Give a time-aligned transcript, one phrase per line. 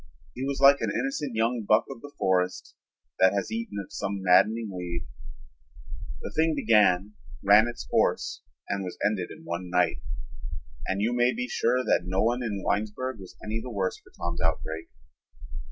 [0.33, 2.73] He was like an innocent young buck of the forest
[3.19, 5.05] that has eaten of some maddening weed.
[6.23, 10.01] The thing began, ran its course, and was ended in one night,
[10.87, 14.09] and you may be sure that no one in Winesburg was any the worse for
[14.17, 14.89] Tom's outbreak.